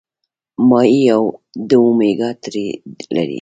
[0.69, 1.03] ماهي
[1.67, 2.65] د اومیګا تري
[3.15, 3.29] لري